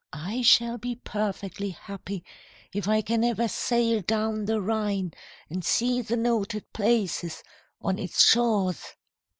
I 0.13 0.41
shall 0.41 0.79
be 0.79 0.95
perfectly 0.95 1.69
happy 1.69 2.23
if 2.73 2.87
I 2.87 3.01
can 3.03 3.23
ever 3.23 3.47
sail 3.47 4.01
down 4.01 4.45
the 4.45 4.59
Rhine 4.59 5.13
and 5.47 5.63
see 5.63 6.01
the 6.01 6.17
noted 6.17 6.65
places 6.73 7.43
on 7.79 7.99
its 7.99 8.27
shores." 8.27 8.83